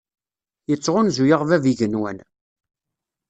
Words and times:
Yettɣunzu-aɣ 0.69 1.41
Bab 1.49 1.63
n 1.65 1.69
yigenwan. 1.69 2.17